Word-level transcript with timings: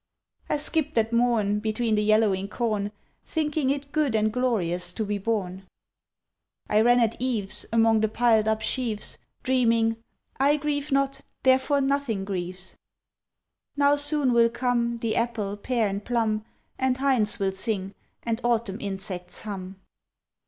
I 0.49 0.57
skipped 0.57 0.97
at 0.97 1.13
morn 1.13 1.59
Between 1.59 1.93
the 1.93 2.01
yellowing 2.01 2.47
corn, 2.47 2.91
Thinking 3.23 3.69
it 3.69 3.91
good 3.91 4.15
and 4.15 4.33
glorious 4.33 4.93
to 4.93 5.05
be 5.05 5.19
born. 5.19 5.67
I 6.67 6.81
ran 6.81 6.99
at 6.99 7.15
eves 7.19 7.67
Among 7.71 7.99
the 7.99 8.07
piled 8.07 8.47
up 8.47 8.61
sheaves, 8.61 9.19
Dreaming, 9.43 9.97
"I 10.39 10.57
grieve 10.57 10.91
not, 10.91 11.21
therefore 11.43 11.81
nothing 11.81 12.25
grieves." 12.25 12.75
Now 13.77 13.95
soon 13.95 14.33
will 14.33 14.49
come 14.49 14.97
The 14.97 15.15
apple, 15.15 15.55
pear, 15.55 15.87
and 15.87 16.03
plum 16.03 16.45
And 16.79 16.97
hinds 16.97 17.37
will 17.37 17.51
sing, 17.51 17.93
and 18.23 18.41
autumn 18.43 18.81
insects 18.81 19.41
hum. 19.41 19.75